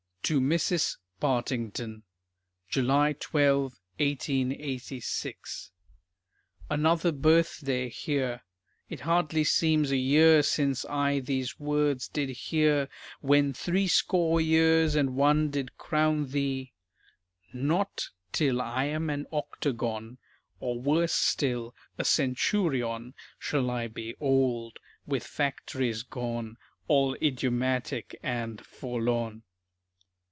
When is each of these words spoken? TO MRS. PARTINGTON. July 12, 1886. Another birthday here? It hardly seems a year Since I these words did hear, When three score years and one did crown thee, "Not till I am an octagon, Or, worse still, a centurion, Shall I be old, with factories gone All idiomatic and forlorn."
TO 0.23 0.39
MRS. 0.39 0.95
PARTINGTON. 1.19 2.03
July 2.69 3.11
12, 3.19 3.77
1886. 3.99 5.71
Another 6.69 7.11
birthday 7.11 7.89
here? 7.89 8.41
It 8.87 9.01
hardly 9.01 9.43
seems 9.43 9.91
a 9.91 9.97
year 9.97 10.41
Since 10.41 10.85
I 10.85 11.19
these 11.19 11.59
words 11.59 12.07
did 12.07 12.29
hear, 12.29 12.87
When 13.19 13.51
three 13.51 13.89
score 13.89 14.39
years 14.39 14.95
and 14.95 15.17
one 15.17 15.49
did 15.49 15.77
crown 15.77 16.27
thee, 16.27 16.71
"Not 17.51 18.07
till 18.31 18.61
I 18.61 18.85
am 18.85 19.09
an 19.09 19.25
octagon, 19.33 20.17
Or, 20.61 20.79
worse 20.79 21.13
still, 21.13 21.75
a 21.97 22.05
centurion, 22.05 23.15
Shall 23.37 23.69
I 23.69 23.89
be 23.89 24.15
old, 24.21 24.79
with 25.05 25.27
factories 25.27 26.03
gone 26.03 26.55
All 26.87 27.15
idiomatic 27.15 28.17
and 28.23 28.65
forlorn." 28.65 29.43